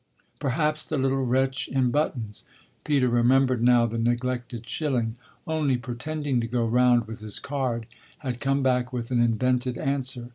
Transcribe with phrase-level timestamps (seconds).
[0.39, 2.43] Perhaps the little wretch in buttons
[2.83, 7.85] Peter remembered now the neglected shilling only pretending to go round with his card,
[8.17, 10.29] had come back with an invented answer.